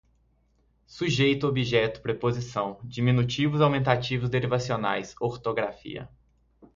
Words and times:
sujeito, 0.87 1.47
objeto, 1.47 2.01
preposição, 2.01 2.79
diminutivos, 2.83 3.61
aumentativos 3.61 4.31
derivacionais, 4.31 5.13
ortografia 5.21 6.09